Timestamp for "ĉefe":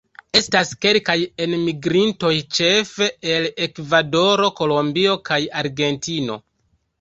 2.59-3.09